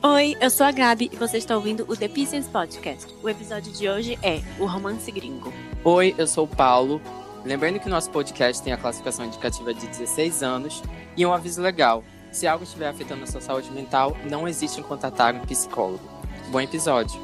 [0.00, 3.12] Oi, eu sou a Gabi e você está ouvindo o The Pieces Podcast.
[3.20, 5.52] O episódio de hoje é o romance gringo.
[5.82, 7.02] Oi, eu sou o Paulo.
[7.44, 10.84] Lembrando que nosso podcast tem a classificação indicativa de 16 anos
[11.16, 12.04] e um aviso legal.
[12.30, 16.08] Se algo estiver afetando a sua saúde mental, não existe em contatar um psicólogo.
[16.52, 17.20] Bom episódio.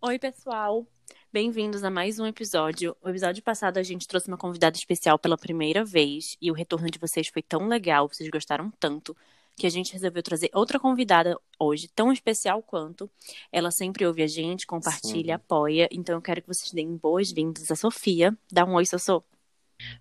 [0.00, 0.86] Oi, pessoal.
[1.30, 2.96] Bem-vindos a mais um episódio.
[3.02, 6.90] O episódio passado a gente trouxe uma convidada especial pela primeira vez e o retorno
[6.90, 9.14] de vocês foi tão legal, vocês gostaram tanto,
[9.54, 13.10] que a gente resolveu trazer outra convidada hoje, tão especial quanto.
[13.52, 15.42] Ela sempre ouve a gente, compartilha, Sim.
[15.42, 15.86] apoia.
[15.92, 18.34] Então eu quero que vocês deem boas-vindas a Sofia.
[18.50, 19.22] Dá um oi, Sossô.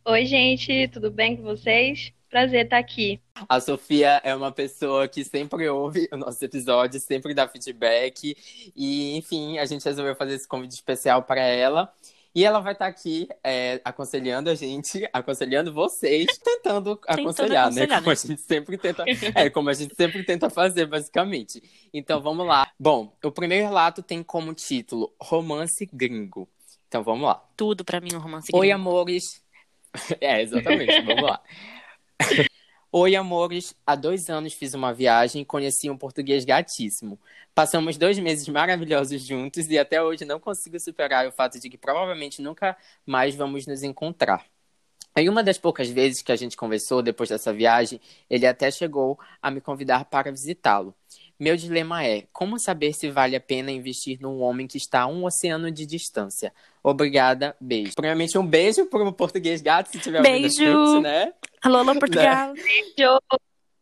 [0.05, 2.13] Oi, gente, tudo bem com vocês?
[2.29, 3.21] Prazer estar aqui.
[3.47, 8.35] A Sofia é uma pessoa que sempre ouve o nosso episódio, sempre dá feedback.
[8.75, 11.91] E, enfim, a gente resolveu fazer esse convite especial para ela.
[12.35, 17.83] E ela vai estar aqui é, aconselhando a gente, aconselhando vocês, tentando aconselhar, né?
[17.83, 21.63] aconselhar, Como a gente sempre tenta, é, como a gente sempre tenta fazer, basicamente.
[21.91, 22.69] Então vamos lá.
[22.79, 26.47] Bom, o primeiro relato tem como título Romance Gringo.
[26.87, 27.43] Então vamos lá.
[27.55, 28.75] Tudo pra mim um romance Oi, gringo.
[28.75, 29.41] amores.
[30.21, 31.41] É, exatamente, vamos lá.
[32.91, 33.75] Oi, amores.
[33.85, 37.19] Há dois anos fiz uma viagem e conheci um português gatíssimo.
[37.53, 41.77] Passamos dois meses maravilhosos juntos e até hoje não consigo superar o fato de que
[41.77, 44.45] provavelmente nunca mais vamos nos encontrar.
[45.15, 49.19] Em uma das poucas vezes que a gente conversou depois dessa viagem, ele até chegou
[49.41, 50.95] a me convidar para visitá-lo.
[51.39, 55.07] Meu dilema é: como saber se vale a pena investir num homem que está a
[55.07, 56.51] um oceano de distância?
[56.83, 57.93] Obrigada, beijo.
[57.93, 61.01] Primeiramente, um beijo para o português gato, se tiver ouvindo a Beijo.
[61.01, 61.33] né?
[61.61, 62.53] Alô, alô, Portugal.
[62.53, 63.19] Beijo.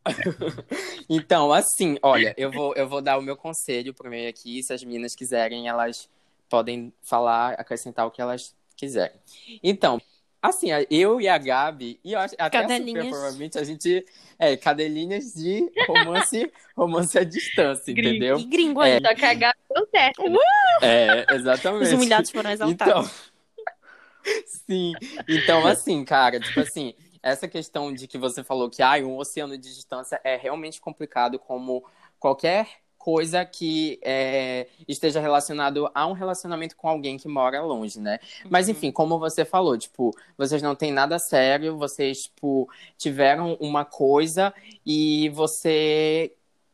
[1.08, 4.62] Então, assim, olha, eu vou, eu vou dar o meu conselho primeiro aqui.
[4.62, 6.08] Se as meninas quiserem, elas
[6.48, 9.16] podem falar, acrescentar o que elas quiserem.
[9.62, 10.00] Então,
[10.40, 13.08] assim, eu e a Gabi, e eu acho, até a Cadelinhas.
[13.08, 14.04] provavelmente, a gente
[14.38, 18.08] é cadelinhas de romance, romance à distância, Gringo.
[18.08, 18.38] entendeu?
[18.38, 19.00] E gringo aí.
[19.00, 20.28] Só que a Gabi deu certo.
[20.28, 20.38] né?
[20.82, 21.84] É, exatamente.
[21.84, 22.92] Os humilhados foram exaltados.
[22.94, 23.10] Então,
[24.46, 24.92] sim.
[25.28, 29.56] Então, assim, cara, tipo assim, essa questão de que você falou que ah, um oceano
[29.56, 31.84] de distância é realmente complicado, como
[32.18, 32.68] qualquer
[33.06, 38.18] coisa que é, esteja relacionado a um relacionamento com alguém que mora longe, né?
[38.50, 42.68] Mas enfim, como você falou, tipo, vocês não têm nada sério, vocês, tipo,
[42.98, 44.52] tiveram uma coisa
[44.84, 46.32] e você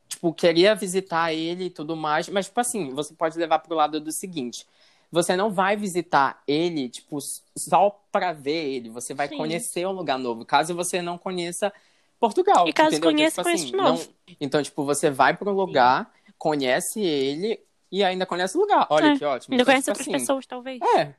[0.09, 4.01] tipo, queria visitar ele e tudo mais, mas, tipo assim, você pode levar pro lado
[4.01, 4.67] do seguinte.
[5.11, 7.19] Você não vai visitar ele, tipo,
[7.55, 8.89] só pra ver ele.
[8.89, 9.37] Você vai Sim.
[9.37, 10.47] conhecer um lugar novo.
[10.47, 11.71] Caso você não conheça
[12.19, 12.69] Portugal.
[12.69, 13.11] E caso entendeu?
[13.11, 14.13] conheça, Então, conheça tipo de assim, novo.
[14.29, 16.09] não- Então, tipo, você vai pro lugar,
[16.43, 17.61] conhece ele
[17.91, 18.85] e ainda conhece o lugar.
[18.91, 19.17] Olha É.
[19.17, 19.53] que ótimo.
[19.55, 20.81] Ainda Então, conhece tipo outras assim, pessoas, talvez.
[20.97, 21.15] É,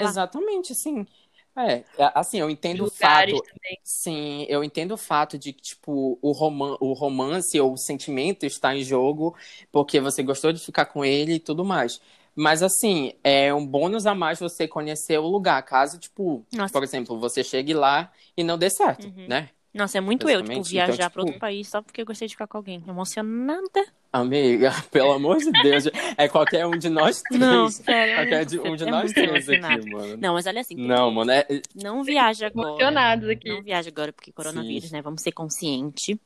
[0.00, 1.04] exatamente, assim.
[1.56, 3.44] É, é, assim, eu entendo o Lugares fato.
[3.48, 3.78] também.
[3.82, 8.46] Sim, eu entendo o fato de que, tipo, o, roman o romance ou o sentimento
[8.46, 9.34] está em jogo
[9.72, 12.00] porque você gostou de ficar com ele e tudo mais.
[12.36, 16.72] Mas, assim, é um bônus a mais você conhecer o lugar, caso, tipo, Nossa.
[16.72, 19.26] por exemplo, você chegue lá e não dê certo, Uhum.
[19.28, 19.50] né?
[19.72, 22.06] Nossa, é muito eu, tipo, Basicamente, viajar então, pra outro tipo- país só porque eu
[22.06, 22.82] gostei de ficar com alguém.
[22.86, 23.84] Emocionada.
[24.14, 25.86] Amiga, pelo amor de Deus,
[26.16, 27.40] é qualquer um de nós três.
[27.40, 28.14] Não, sério.
[28.14, 30.16] Qualquer de- um de é nós três aqui, mano.
[30.20, 30.76] Não, mas olha assim.
[30.76, 31.44] Não, mano, é...
[31.74, 32.68] Não viaja agora.
[32.68, 33.48] Emocionados aqui.
[33.48, 34.94] Não viaja agora porque coronavírus, Sim.
[34.94, 35.02] né?
[35.02, 36.16] Vamos ser conscientes.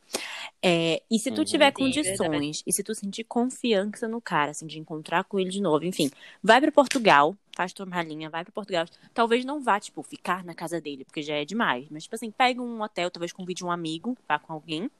[0.63, 1.45] É, e se tu Uhum.
[1.45, 5.49] tiver Sim, condições, e se tu sentir confiança no cara, assim, de encontrar com ele
[5.51, 6.11] de novo, enfim,
[6.43, 8.85] vai pra Portugal, faz tua malinha, vai pra Portugal.
[9.15, 11.87] Talvez não vá, tipo, ficar na casa dele, porque já é demais.
[11.91, 14.91] Mas, tipo assim, pega um hotel, talvez convide um amigo, vá com alguém.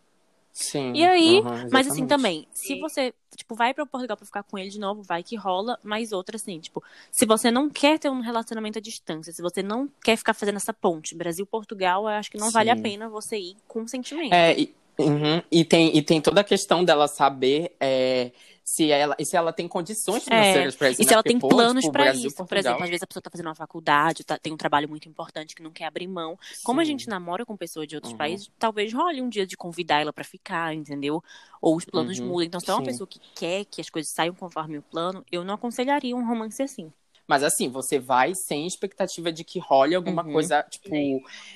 [0.61, 0.93] Sim.
[0.93, 2.81] E aí, uhum, Mas assim também, se Sim.
[2.81, 6.11] você, tipo, vai pra Portugal pra ficar com ele de novo, vai que rola, mas
[6.11, 6.83] outra assim, tipo,
[7.13, 10.57] se você não quer ter um relacionamento à distância, se você não quer ficar fazendo
[10.57, 12.83] essa ponte Brasil-Portugal, eu acho que não vale a Sim.
[12.83, 14.33] pena você ir com sentimento.
[14.33, 18.33] É, e, uhum, e tem, e tem toda a questão dela saber é,
[18.65, 21.03] se, ela, se ela tem condições financeiras pra isso.
[21.03, 22.45] É, E se ela tem planos tipo, Brasil, isso.
[22.47, 24.89] Por Portugal- exemplo, às vezes a pessoa tá fazendo uma faculdade, tá- tem um trabalho
[24.89, 26.39] muito importante que não quer abrir mão.
[26.63, 26.85] Como a Sim.
[26.85, 28.15] gente namora com pessoas de outros Uhum.
[28.15, 31.23] países, talvez role um dia de convidar ela pra ficar, entendeu?
[31.61, 32.47] Ou os planos Uhum, mudam.
[32.47, 32.83] Então, se é uma sim.
[32.83, 36.63] pessoa que quer que as coisas saiam conforme o plano, eu não aconselharia um romance
[36.63, 36.93] assim.
[37.29, 40.33] Mas assim, você vai sem expectativa de que role alguma Uhum.
[40.33, 40.89] coisa, tipo,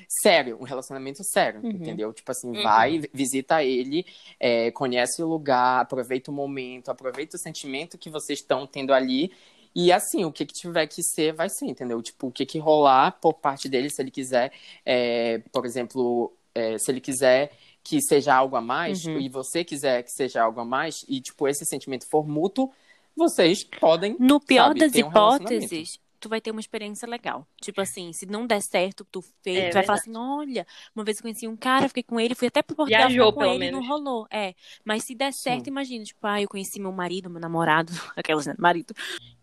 [0.06, 1.70] sério, um relacionamento sério, Uhum.
[1.70, 2.12] entendeu?
[2.12, 2.62] Tipo assim, Uhum.
[2.62, 4.04] vai, visita ele,
[4.38, 9.32] é, conhece o lugar, aproveita o momento, aproveita o sentimento que vocês estão tendo ali.
[9.74, 12.02] E assim, o que, que tiver que ser, vai ser, entendeu?
[12.02, 14.52] Tipo, o que, que rolar por parte dele, se ele quiser,
[14.84, 17.50] é, por exemplo, é, se ele quiser
[17.82, 19.18] que seja algo a mais, Uhum.
[19.18, 22.70] e você quiser que seja algo a mais, e tipo, esse sentimento for mútuo,
[23.16, 27.46] vocês podem No pior Sabe, das ter um hipóteses, tu vai ter uma experiência legal.
[27.60, 30.16] Tipo assim, se não der certo o que tu fez, É tu vai falar assim,
[30.16, 33.32] olha, uma vez eu conheci um cara, fiquei com ele, fui até pro Portugal Viajou,
[33.32, 33.86] com pelo ele, não menos.
[33.86, 34.26] rolou.
[34.30, 34.54] É,
[34.84, 35.70] mas se der certo, Sim.
[35.70, 38.94] imagina, tipo, ah, eu conheci meu marido, meu namorado, aquelas, né, marido.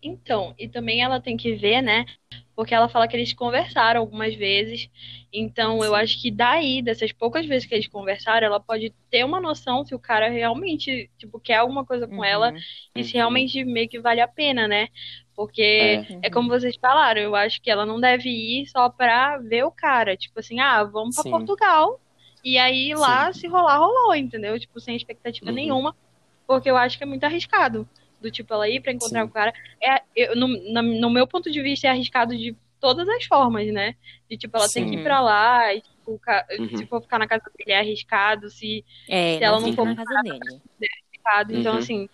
[0.02, 2.06] Então, e também ela tem que ver, né?
[2.60, 4.90] Porque ela fala que eles conversaram algumas vezes.
[5.32, 5.94] Então, eu Sim.
[5.94, 9.94] acho que daí, dessas poucas vezes que eles conversaram, ela pode ter uma noção se
[9.94, 12.58] o cara realmente, tipo, quer alguma coisa com ela Uhum.
[12.94, 13.18] e se Uhum.
[13.18, 14.88] realmente meio que vale a pena, né?
[15.34, 15.62] Porque
[16.10, 16.18] É.
[16.22, 19.72] é como vocês falaram, eu acho que ela não deve ir só pra ver o
[19.72, 20.14] cara.
[20.16, 21.30] Tipo assim, ah, vamos pra Sim.
[21.30, 21.98] Portugal.
[22.44, 24.58] E aí lá, se rolar, rolou, entendeu?
[24.60, 25.54] Tipo, sem expectativa Uhum.
[25.56, 25.96] nenhuma.
[26.46, 27.88] Porque eu acho que é muito arriscado.
[28.20, 29.28] Do tipo, ela ir pra encontrar Sim.
[29.28, 29.52] o cara.
[29.82, 33.66] É, eu, no, na- no meu ponto de vista, é arriscado de todas as formas,
[33.72, 33.94] né?
[34.28, 35.02] De tipo, ela tem que ir Sim.
[35.04, 36.76] pra lá, e, tipo, ca- Uhum.
[36.76, 39.96] se for ficar na casa dele é arriscado, se É, Se ela não for na
[39.96, 40.60] casa dele.
[41.08, 41.54] arriscado.
[41.56, 41.78] Então, Uhum.
[41.78, 42.08] assim,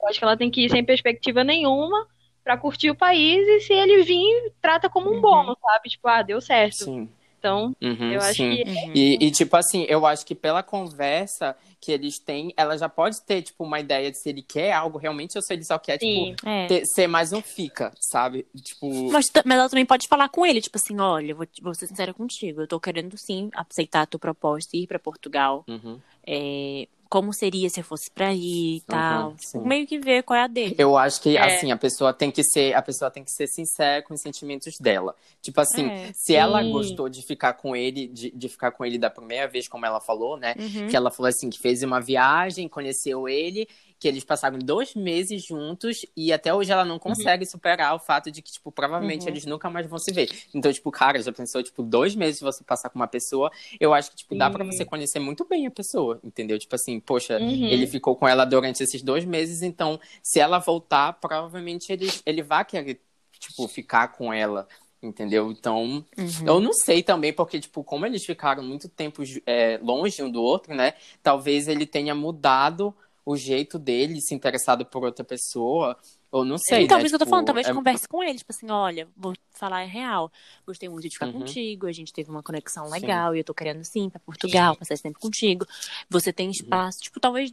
[0.00, 2.06] eu acho que ela tem que ir sem perspectiva nenhuma
[2.44, 5.20] pra curtir o país e se ele vir, trata como um Uhum.
[5.20, 5.88] bônus, sabe?
[5.90, 6.84] Tipo, ah, deu certo.
[6.84, 7.08] Sim.
[7.38, 8.56] Então, Uhum, eu acho sim.
[8.64, 8.92] que Uhum.
[8.94, 13.20] E, e, tipo assim, eu acho que pela conversa que eles têm, ela já pode
[13.22, 15.98] ter, tipo, uma ideia de se ele quer algo realmente ou se ele só quer,
[15.98, 16.34] sim.
[16.34, 16.66] tipo, É.
[16.66, 18.46] ter- ser mais um fica, sabe?
[18.62, 21.86] Tipo, Mas, mas ela também pode falar com ele, tipo assim, olha, vou, vou ser
[21.86, 25.64] sincera contigo, eu tô querendo sim aceitar a tua proposta e ir pra Portugal.
[25.68, 26.00] uhum.
[26.30, 29.34] É, como seria se eu fosse pra ir e tal.
[29.54, 29.64] Uhum.
[29.66, 30.74] Meio que ver qual é a dele.
[30.76, 31.56] Eu acho que, É.
[31.56, 34.74] assim, a pessoa tem que ser, a pessoa tem que ser sincera com os sentimentos
[34.78, 35.16] dela.
[35.40, 36.10] Tipo assim, É.
[36.12, 36.70] se ela Sim.
[36.70, 40.00] gostou de ficar com ele, de, de ficar com ele da primeira vez, como ela
[40.00, 40.54] falou, né?
[40.58, 40.88] Uhum.
[40.88, 43.66] Que ela falou assim, que fez uma viagem, conheceu ele,
[43.98, 48.30] que eles passaram dois meses juntos e até hoje ela não consegue superar o fato
[48.30, 49.28] de que, tipo, provavelmente Uhum.
[49.28, 50.30] eles nunca mais vão se ver.
[50.54, 53.50] Então, tipo, cara, já pensou, tipo, dois meses você passar com uma pessoa,
[53.80, 54.70] eu acho que, tipo, dá pra Sim.
[54.72, 56.58] você conhecer muito bem a pessoa, entendeu?
[56.58, 57.68] Tipo assim, poxa, Uhum.
[57.68, 62.42] ele ficou com ela durante esses dois meses, então, se ela voltar, provavelmente ele, ele
[62.42, 63.00] vai querer,
[63.38, 64.68] tipo, ficar com ela.
[65.00, 65.52] Entendeu?
[65.52, 66.44] Então, Uhum.
[66.44, 70.42] eu não sei também, porque, tipo, como eles ficaram muito tempo é, longe um do
[70.42, 70.94] outro, né?
[71.22, 72.92] Talvez ele tenha mudado
[73.30, 75.94] o jeito dele, se interessado por outra pessoa.
[76.30, 77.04] Ou não sei, então, né?
[77.04, 79.34] isso que eu tô Tipo, falando, talvez é- converse com ele, tipo assim, olha, vou
[79.52, 80.32] falar é real.
[80.66, 81.32] Gostei muito de ficar Uhum.
[81.34, 82.92] contigo, a gente teve uma conexão Sim.
[82.92, 85.66] legal e eu tô querendo sim pra Portugal, passar esse tempo contigo.
[86.08, 86.34] Você Uhum.
[86.34, 87.50] tem espaço, tipo, talvez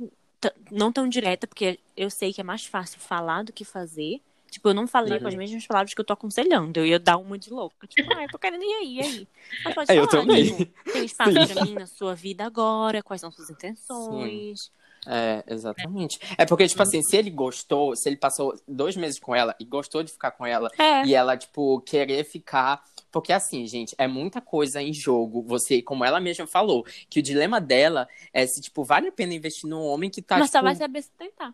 [0.72, 4.21] não tão direta, porque eu sei que é mais fácil falar do que fazer.
[4.50, 5.39] Tipo, eu não falei com as Uhum.
[5.39, 6.80] mesmas palavras que eu tô aconselhando.
[6.80, 7.86] Eu ia dar uma de louca.
[7.88, 9.28] Tipo, ah, eu tô querendo ir aí, aí.
[9.63, 10.45] Mas pode É, eu falar, também.
[10.45, 11.45] tipo, tem espaço Sim.
[11.48, 13.04] pra mim na sua vida agora?
[13.04, 14.71] Quais são suas intenções?
[15.07, 16.19] É, exatamente.
[16.38, 19.66] É porque, tipo assim, se ele gostou, se ele passou dois meses com ela e
[19.66, 21.06] gostou de ficar com ela, É.
[21.06, 22.84] e ela, tipo, querer ficar.
[23.12, 25.42] Porque, assim, gente, é muita coisa em jogo.
[25.44, 29.34] Você, como ela mesma falou, que o dilema dela é se, tipo, vale a pena
[29.34, 30.66] investir num homem que tá, Mas só tipo...
[30.66, 31.54] vai saber se tentar.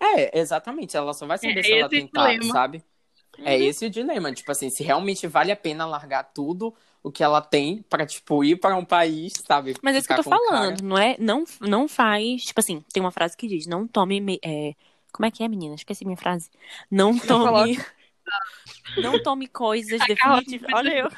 [0.00, 0.96] É, exatamente.
[0.96, 2.52] Ela só vai saber É se ela tentar, dilema.
[2.52, 2.84] sabe?
[3.38, 3.62] É Uhum.
[3.62, 4.32] esse o dilema.
[4.32, 6.74] Tipo assim, se realmente vale a pena largar tudo
[7.04, 9.74] o que ela tem pra, tipo, ir pra um país, sabe?
[9.82, 10.60] Mas é isso que eu tô Ficar com o cara.
[10.62, 11.16] falando, não é?
[11.20, 12.44] Não, não faz.
[12.46, 14.20] Tipo assim, tem uma frase que diz: não tome.
[14.22, 14.74] me- é,
[15.12, 15.74] como é que é, menina?
[15.74, 16.50] Esqueci minha frase.
[16.90, 17.78] Não tome.
[18.96, 20.72] não tome coisas Carla definitivas.
[20.72, 21.08] Olha eu.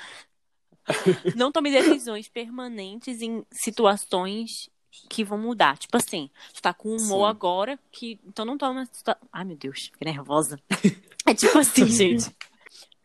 [1.34, 4.70] Não tome decisões permanentes em situações
[5.10, 5.76] que vão mudar.
[5.76, 7.30] Tipo assim, tu tá com humor Sim.
[7.30, 8.20] agora, que.
[8.24, 8.88] Então não toma.
[9.32, 10.60] Ai, meu Deus, fiquei nervosa.
[11.28, 12.30] É tipo assim, gente.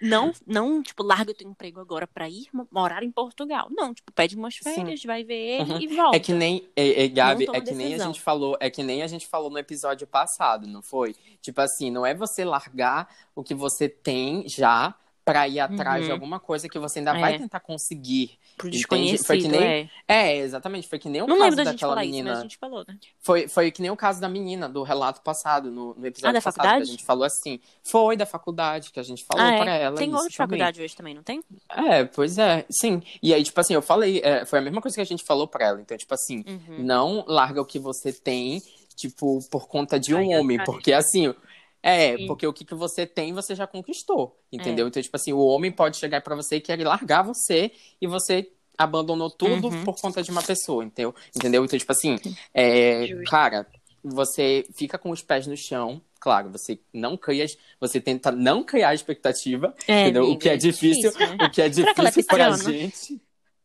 [0.01, 3.68] Não, não, tipo, larga o teu emprego agora pra ir mo- morar em Portugal.
[3.69, 4.63] Não, tipo, pede umas Sim.
[4.75, 5.80] férias, vai ver ele Uhum.
[5.81, 6.18] e volta.
[6.18, 8.07] É que nem, é, é, Gabi, é que nem a decisão.
[8.13, 11.15] gente falou, é que nem a gente falou no episódio passado, não foi?
[11.41, 16.06] Tipo assim, não é você largar o que você tem já pra ir atrás Uhum.
[16.08, 17.20] de alguma coisa que você ainda É.
[17.22, 18.38] vai tentar conseguir.
[18.60, 18.78] Entende?
[18.78, 19.90] desconhecido, Foi que nem é.
[20.08, 22.30] É, exatamente, foi que nem o Não caso daquela falar isso, menina.
[22.32, 22.98] mas a gente falou, né?
[23.20, 26.40] Foi, foi que nem o caso da menina do relato passado, no, no episódio Ah,
[26.40, 26.84] da passado, faculdade?
[26.86, 27.60] que a gente falou assim.
[27.84, 29.84] Foi da faculdade que a gente falou ah, pra é.
[29.84, 29.96] ela.
[29.98, 30.38] Tem outra também.
[30.38, 31.44] faculdade hoje também, não tem?
[31.70, 33.01] É, pois é, sim.
[33.24, 35.48] E aí, tipo assim, eu falei, é, foi a mesma coisa que a gente falou
[35.48, 35.82] pra ela.
[35.82, 36.84] Então, tipo assim, Uhum.
[36.84, 38.62] não larga o que você tem,
[38.96, 40.60] tipo, por conta de um Aí, homem.
[40.63, 41.34] Porque assim,
[41.83, 42.27] é, Sim.
[42.27, 44.38] porque o que, que você tem, você já conquistou.
[44.51, 44.55] É.
[44.55, 44.88] Entendeu?
[44.88, 47.71] Então, tipo assim, o homem pode chegar pra você e querer largar você
[48.01, 49.83] e você abandonou tudo Uhum.
[49.83, 51.13] por conta de uma pessoa, entendeu?
[51.35, 51.63] Entendeu?
[51.65, 52.17] Então, tipo assim,
[52.53, 53.67] é, cara,
[54.03, 56.01] você fica com os pés no chão.
[56.19, 57.45] Claro, você não cria,
[57.79, 60.29] você tenta não criar expectativa, É, entendeu?
[60.29, 61.45] o que é é difícil, difícil, né?
[61.45, 63.21] o que é é difícil pra gente.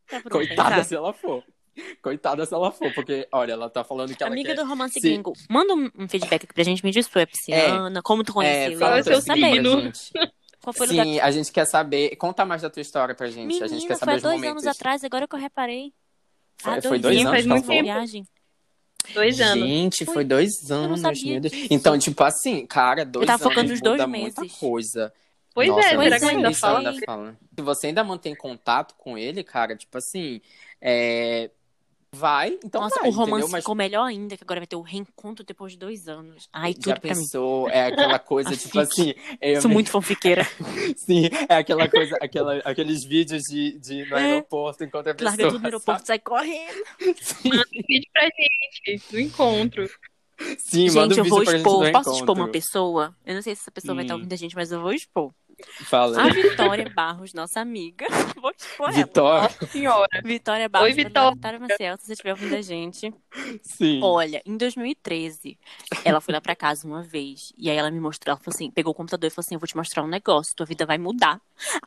[0.08, 0.84] Tá Coitada pensar.
[0.84, 1.42] se ela for.
[2.02, 4.62] Coitada se ela for, porque, olha, ela tá falando que ela Amiga quer...
[4.62, 7.26] do romance se- gringo, manda um, feedback aqui pra gente, me diz se tu é
[7.26, 9.92] pisciana, como tu conheceu É, eu quero saber.
[10.62, 12.16] Qual foi lugar Sim, a gente quer saber.
[12.16, 13.46] Conta mais da tua história pra gente.
[13.46, 14.64] Menina, a gente quer foi saber há os dois momentos.
[14.64, 15.92] anos atrás, agora que eu reparei.
[16.58, 17.84] Foi, Há foi dois dois anos faz muito tempo.
[17.84, 18.26] viagem.
[19.14, 19.64] Dois anos.
[19.68, 20.14] Gente, Foi.
[20.14, 21.52] foi dois anos, meu Deus.
[21.70, 24.56] Então, tipo assim, cara, dois tava focando anos nos dois muda muita meses.
[24.58, 25.12] coisa.
[25.54, 26.78] Pois Nossa, é, será que é, ela ainda fala?
[26.90, 27.38] ainda fala.
[27.56, 30.40] Se você ainda mantém contato com ele, cara, tipo assim,
[30.80, 31.50] é...
[32.16, 33.48] vai, então Nossa, vai, o romance entendeu?
[33.50, 36.48] Mas ficou melhor ainda, que agora vai ter o reencontro depois de dois anos.
[36.52, 37.14] Ai, já tudo mim.
[37.14, 40.44] pensou, é aquela coisa, tipo assim, eu Sou muito fanfiqueira.
[40.96, 44.32] Sim, é aquela coisa, aquela, aqueles vídeos de, de no É.
[44.32, 46.84] aeroporto enquanto a pessoa Larga tudo no aeroporto e sai correndo.
[47.20, 47.50] Sim,
[47.88, 49.88] Vídeo pra gente do encontro.
[50.58, 51.92] sim manda gente, um eu vou vídeo pra expor.
[51.92, 53.14] Posso expor uma pessoa?
[53.24, 54.18] Eu não sei se essa pessoa vai estar Hum.
[54.18, 55.32] ouvindo a gente, mas eu vou expor.
[55.84, 56.22] Fala.
[56.22, 58.06] A Vitória Barros, nossa amiga.
[58.40, 58.92] Vou expor.
[58.92, 60.22] Vitória, Nossa senhora.
[60.24, 60.88] Vitória Barros.
[60.88, 61.34] Oi, Vitória.
[61.34, 63.12] Vitória Maciel, se você estiver ouvindo a gente.
[63.62, 64.00] sim.
[64.02, 65.58] Olha, em 2013,
[66.04, 67.52] ela foi lá pra casa uma vez.
[67.56, 69.58] E aí ela me mostrou, ela falou assim, pegou o computador e falou assim, eu
[69.58, 71.40] vou te mostrar um negócio, tua vida vai mudar.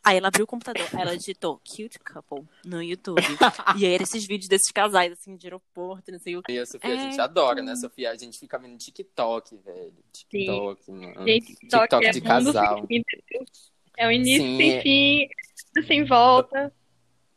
[0.04, 3.20] Aí ela abriu o computador, aí ela digitou cute couple no YouTube.
[3.78, 6.52] e aí eram esses vídeos desses casais, assim, de aeroporto, não sei o quê.
[6.54, 8.10] E a Sofia, a É, gente adora, né, Sofia?
[8.10, 9.94] A gente fica vendo TikTok, velho.
[10.12, 11.26] TikTok, mano.
[11.26, 12.86] Gente, TikTok TikTok é de casal.
[14.00, 15.28] É o início Sim, sem fim,
[15.86, 16.72] sem volta.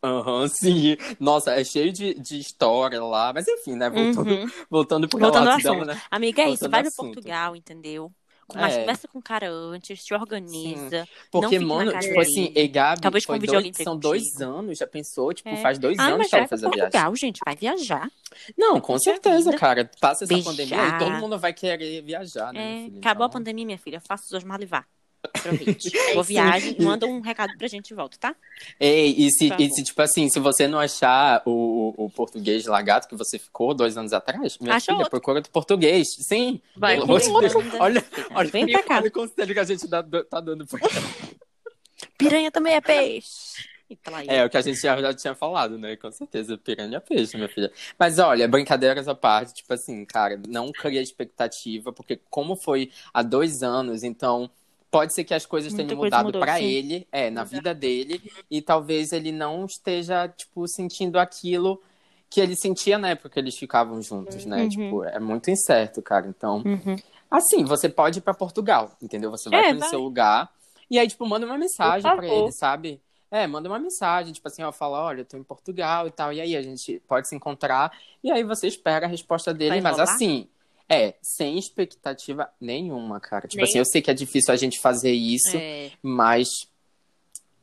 [0.01, 0.95] Aham, sim.
[1.19, 3.33] Nossa, é cheio de, de história lá.
[3.33, 3.89] Mas enfim, né?
[3.89, 4.47] Voltando, Uhum.
[4.69, 6.01] voltando pro Voltando relato né?
[6.09, 7.13] Amiga, é isso, vai pra assunto.
[7.15, 8.11] Portugal, entendeu?
[8.53, 8.79] Mas É.
[8.81, 11.07] conversa com o cara antes, se organiza.
[11.31, 14.85] Porque, fique na mano, tipo assim, e Gabi, Talvez foi dois- são dois anos, já
[14.85, 15.33] pensou?
[15.33, 15.57] Tipo, É.
[15.57, 16.81] faz dois Ah, anos que ela fez a viagem.
[16.91, 18.11] Portugal, gente, vai viajar.
[18.57, 19.57] Não, com certeza, vida.
[19.57, 19.89] cara.
[19.99, 20.51] Passa essa Beijar.
[20.51, 22.81] pandemia e todo mundo vai querer viajar, né?
[22.81, 22.99] É, filha?
[22.99, 24.01] acabou a Então, pandemia, minha filha.
[24.01, 24.85] Faça suas malas e vá.
[25.23, 25.91] Aproveite.
[25.97, 26.75] É Boa viagem.
[26.79, 28.35] Manda um recado pra gente e volta, tá?
[28.79, 32.09] Ei, e se, Por e se, tipo assim, se você não achar o, o, o
[32.09, 35.09] português lagarto que você ficou dois anos atrás, minha Acha filha, outro.
[35.11, 36.07] procura outro português.
[36.27, 36.61] Sim.
[36.75, 37.73] Vai Pelo amor de Deus.
[37.79, 38.97] Olha, olha, Vem pra cá.
[38.97, 40.79] olha o conselho que a gente dá- tá dando pra
[42.17, 43.63] Piranha também é peixe.
[44.03, 44.23] Tá.
[44.25, 45.95] É, o que a gente já, já tinha falado, né?
[45.95, 47.71] Com certeza, piranha é peixe, minha filha.
[47.99, 53.21] Mas olha, brincadeiras à parte, tipo assim, cara, não cria expectativa, porque como foi há
[53.21, 54.49] dois anos, então
[54.93, 56.65] pode ser que as coisas Muita tenham coisa mudado sim.
[56.65, 57.55] ele, é, na Exato.
[57.55, 61.81] vida dele, e talvez ele não esteja, tipo, sentindo aquilo
[62.29, 64.61] que ele sentia na época que eles ficavam juntos, né?
[64.63, 64.69] Uhum.
[64.69, 66.27] Tipo, é muito incerto, cara.
[66.27, 66.95] Então, Uhum.
[67.29, 69.31] Assim, você pode ir pra Portugal, entendeu?
[69.31, 69.95] Você vai É, vai.
[69.95, 70.51] o lugar
[70.91, 72.23] e aí, tipo, manda uma mensagem favor.
[72.23, 73.01] ele, sabe?
[73.31, 76.31] É, manda uma mensagem, tipo assim, ó, fala, olha, eu tô em Portugal e tal,
[76.31, 77.91] e aí a gente pode se encontrar,
[78.23, 80.13] e aí você espera a resposta dele, Vai mas rolar?
[80.13, 80.47] assim,
[80.89, 83.47] é, sem expectativa nenhuma, cara.
[83.47, 86.47] Tipo Nem- assim, eu sei que é difícil a gente fazer isso, É, mas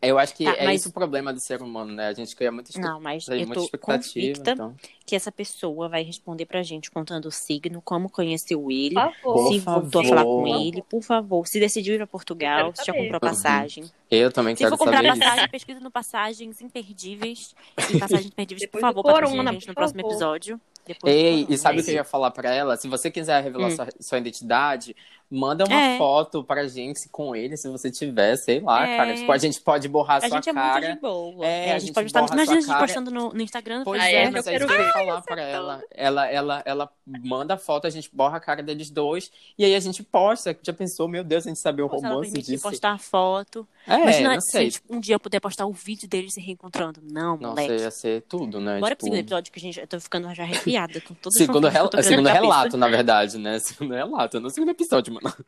[0.03, 2.09] eu acho que Tá, é mas- esse o problema do ser humano, né?
[2.09, 4.75] A gente cria muita, expect- Não, mas muita eu tô expectativa, então.
[5.07, 9.35] que essa pessoa vai responder pra gente contando o signo, como conheceu ele, Por favor.
[9.35, 11.47] Por se voltou a falar com ele, por favor.
[11.47, 12.99] Se decidiu ir pra Portugal, se já saber.
[13.03, 13.29] comprou Uhum.
[13.37, 13.85] passagem.
[14.11, 15.19] Eu também Se quero for comprar saber isso.
[15.21, 17.55] passagem, pesquisa no Passagens Imperdíveis.
[17.77, 20.13] E Passagens Imperdíveis, por favor, corona, a gente no próximo favor.
[20.13, 20.61] episódio.
[20.91, 22.77] Depois Ei, e sabe o que eu ia falar pra ela?
[22.77, 23.77] Se você quiser revelar Hum.
[23.77, 24.95] sua, sua identidade,
[25.31, 25.97] manda uma É.
[25.99, 28.97] foto pra gente com ele, se você tiver, sei lá, É.
[28.97, 29.15] cara.
[29.15, 31.47] Tipo, a gente pode borrar A sua gente é muito de boa.
[31.47, 32.21] É, É, a a gente gente pode estar.
[32.33, 33.83] Imagina a gente postando no, no Instagram.
[33.85, 34.93] Pois é, é, mas eu quero eu ver.
[34.93, 35.83] falar pra ela.
[35.93, 39.75] Ela, ela, ela manda a foto, a gente borra a cara deles dois, e aí
[39.75, 40.57] a gente posta.
[40.63, 42.63] Já pensou, meu Deus, a gente sabe o Se ela romance permitir disso.
[42.69, 43.67] postar foto.
[43.87, 44.71] É, Imagina não se sei.
[44.71, 47.01] tipo, um dia eu puder postar o vídeo deles se reencontrando.
[47.03, 47.83] Não, Nossa, moleque.
[47.83, 48.79] ia ser tudo, né?
[48.79, 48.99] Bora tipo...
[48.99, 49.81] pro segundo episódio que a gente.
[49.81, 51.89] Eu tô ficando já arrepiada com todas as Segundo, rel...
[52.03, 53.59] segundo relato, na verdade, né?
[53.71, 55.45] Segundo relato, não segundo episódio, mano.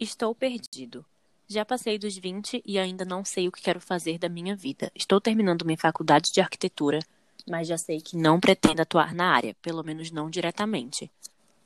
[0.00, 1.04] Estou perdido.
[1.48, 4.92] Já passei dos 20 e ainda não sei o que quero fazer da minha vida.
[4.94, 7.00] Estou terminando minha faculdade de arquitetura,
[7.48, 11.10] mas já sei que não pretendo atuar na área, pelo menos não diretamente.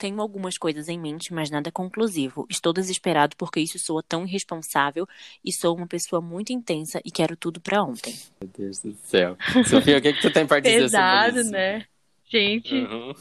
[0.02, 2.44] Tenho algumas coisas em mente, mas nada conclusivo.
[2.50, 5.06] Estou desesperado porque isso soa tão irresponsável
[5.44, 8.12] e sou uma pessoa muito intensa e quero tudo pra ontem.
[8.40, 9.36] Meu Deus do céu.
[9.64, 11.52] Sofia, o que, que tu tem pra dizer Pesado, sobre isso?
[11.52, 11.86] né?
[12.28, 13.14] Gente, Uhum.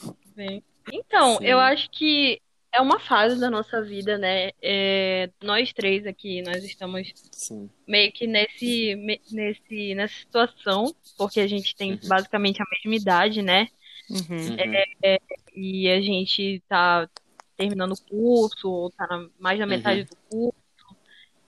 [0.92, 1.46] Então, Sim.
[1.46, 2.42] eu acho que
[2.74, 4.50] é uma fase da nossa vida, né?
[4.60, 7.70] É, nós três aqui, nós estamos Sim.
[7.86, 13.44] meio que nesse, me- nesse, nessa situação, porque a gente tem basicamente a mesma idade,
[13.44, 13.68] né?
[14.12, 14.56] Uhum.
[14.58, 15.18] Uhum.
[15.56, 17.08] E a gente tá
[17.56, 20.56] terminando o curso, ou tá na, mais da metade do curso.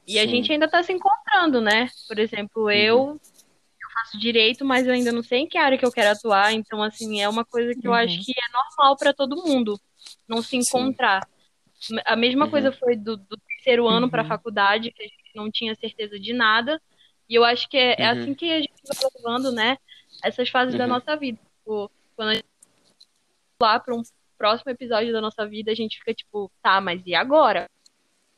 [0.08, 0.28] E a Uhum.
[0.30, 0.36] Sim.
[0.36, 1.90] gente ainda tá se encontrando, né?
[2.08, 3.12] Por exemplo, eu, Uhum.
[3.14, 6.54] eu faço direito, mas eu ainda não sei em que área que eu quero atuar.
[6.54, 7.98] Então, assim, é uma coisa que eu Uhum.
[7.98, 9.80] acho que é normal para todo mundo
[10.28, 11.28] não se encontrar.
[12.06, 12.52] A mesma Uhum.
[12.52, 14.30] coisa foi do, do terceiro ano para a Uhum.
[14.30, 16.82] faculdade, que a gente não tinha certeza de nada.
[17.28, 18.22] E eu acho que é, é Uhum.
[18.22, 19.78] assim que a gente vai levando, né?
[20.24, 20.90] Essas fases da Uhum.
[20.90, 21.40] nossa vida.
[21.60, 22.46] Tipo, quando a gente
[23.64, 24.02] lá para um
[24.38, 27.70] próximo episódio da nossa vida, a gente fica tipo, tá, mas e agora?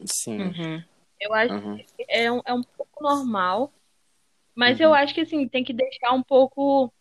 [0.06, 0.40] Sim.
[0.40, 0.84] Uhum.
[1.20, 1.78] Eu acho Uhum.
[1.78, 3.74] que é um, é um pouco normal,
[4.54, 4.86] mas Uhum.
[4.88, 6.94] eu acho que assim, tem que deixar um pouco,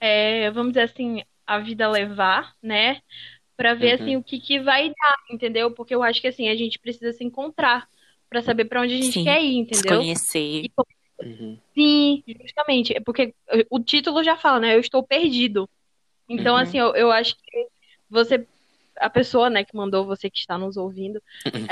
[0.00, 3.00] é, vamos dizer assim, a vida levar, né?
[3.56, 4.02] Pra ver Uhum.
[4.04, 5.70] assim o que que vai dar, entendeu?
[5.72, 7.88] Porque eu acho que assim a gente precisa se encontrar
[8.30, 9.24] pra saber pra onde a gente Sim.
[9.24, 9.98] quer ir, Se entendeu?
[9.98, 10.64] conhecer.
[10.64, 10.70] E
[11.20, 11.58] Uhum.
[11.74, 13.34] Sim, justamente, é porque
[13.68, 14.76] o título já fala, né?
[14.76, 15.68] Eu estou perdido.
[16.28, 16.58] Então, Uhum.
[16.58, 17.68] assim, eu, eu acho que
[18.10, 18.46] você,
[18.98, 21.22] a pessoa, né, que mandou você que está nos ouvindo,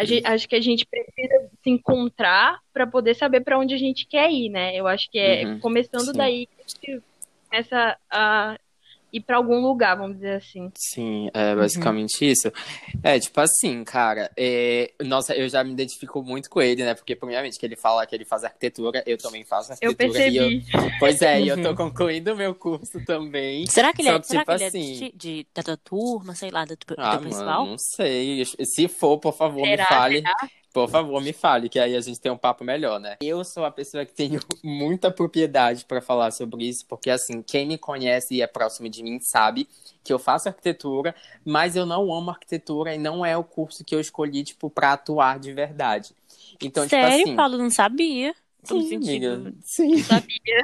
[0.04, 4.06] gente, acho que a gente precisa se encontrar para poder saber para onde a gente
[4.08, 4.76] quer ir, né?
[4.76, 6.14] Eu acho que é Uhum, começando sim.
[6.14, 7.04] daí que a gente
[7.50, 8.58] começa a
[9.16, 10.70] ir para algum lugar, vamos dizer assim.
[10.76, 12.50] Sim, é basicamente isso.
[13.02, 16.94] É, tipo assim, cara, é, nossa, eu já me identifico muito com ele, né?
[16.94, 20.18] Porque, primeiramente, que ele fala que ele faz arquitetura, eu também faço Eu arquitetura.
[20.28, 20.64] e percebi.
[20.98, 21.62] pois é, e eu Uhum.
[21.62, 23.66] tô concluindo o meu curso também.
[23.68, 25.76] Será que ele é, que, será tipo que ele é assim- de, de- da tua
[25.76, 27.60] turma, sei lá, do, do Ah, teu pessoal?
[27.60, 28.44] mano, não sei.
[28.44, 29.82] Se for, por favor, Será?
[29.84, 30.22] me fale.
[30.76, 33.16] Por favor, me fale, que aí a gente tem um papo melhor, né?
[33.22, 37.66] Eu sou a pessoa que tenho muita propriedade pra falar sobre isso, porque assim, quem
[37.66, 39.66] me conhece e é próximo de mim sabe
[40.04, 41.14] que eu faço arquitetura,
[41.44, 44.92] mas eu não amo arquitetura e não é o curso que eu escolhi, tipo, pra
[44.92, 46.14] atuar de verdade.
[46.60, 47.36] Então, Sério, tipo assim.
[47.36, 48.34] Paulo, não sabia.
[48.66, 49.54] Sim, sentindo- amiga.
[49.62, 49.98] Sim.
[50.02, 50.62] Sabia.